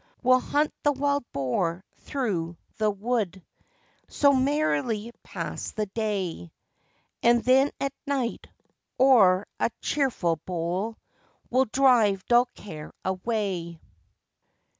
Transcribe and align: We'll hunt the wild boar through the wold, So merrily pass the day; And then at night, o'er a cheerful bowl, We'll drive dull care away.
We'll 0.23 0.39
hunt 0.39 0.73
the 0.81 0.93
wild 0.93 1.31
boar 1.31 1.85
through 1.97 2.57
the 2.77 2.89
wold, 2.89 3.39
So 4.07 4.33
merrily 4.33 5.11
pass 5.21 5.69
the 5.73 5.85
day; 5.85 6.51
And 7.21 7.43
then 7.43 7.69
at 7.79 7.93
night, 8.07 8.47
o'er 8.99 9.45
a 9.59 9.69
cheerful 9.83 10.37
bowl, 10.37 10.97
We'll 11.51 11.65
drive 11.65 12.25
dull 12.25 12.45
care 12.55 12.91
away. 13.05 13.79